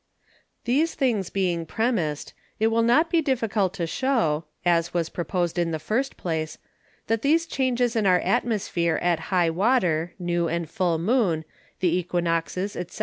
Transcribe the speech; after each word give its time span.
These 0.65 0.95
things 0.95 1.29
being 1.29 1.67
premised, 1.67 2.33
it 2.59 2.69
will 2.73 2.81
not 2.81 3.11
be 3.11 3.21
difficult 3.21 3.71
to 3.75 3.85
shew 3.85 4.45
(as 4.65 4.95
was 4.95 5.09
proposed 5.09 5.59
in 5.59 5.69
the 5.69 5.77
first 5.77 6.17
Place) 6.17 6.57
that 7.05 7.21
these 7.21 7.45
Changes 7.45 7.95
in 7.95 8.07
our 8.07 8.19
Atmosphere 8.21 8.95
at 8.99 9.29
High 9.29 9.51
Water, 9.51 10.15
New 10.17 10.47
and 10.47 10.67
Full 10.67 10.97
Moon, 10.97 11.45
the 11.81 12.03
Æquinoxes, 12.03 12.75
_&c. 12.81 12.99